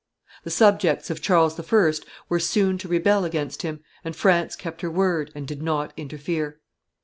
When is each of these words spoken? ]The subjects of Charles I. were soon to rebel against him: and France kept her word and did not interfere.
]The 0.45 0.49
subjects 0.49 1.11
of 1.11 1.21
Charles 1.21 1.59
I. 1.59 1.91
were 2.27 2.39
soon 2.39 2.79
to 2.79 2.87
rebel 2.87 3.23
against 3.23 3.61
him: 3.61 3.81
and 4.03 4.15
France 4.15 4.55
kept 4.55 4.81
her 4.81 4.89
word 4.89 5.31
and 5.35 5.47
did 5.47 5.61
not 5.61 5.93
interfere. 5.95 6.59